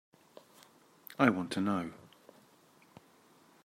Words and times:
I 1.19 1.29
want 1.29 1.51
to 1.51 1.61
know. 1.61 1.91